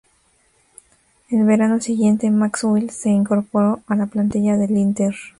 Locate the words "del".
4.57-4.75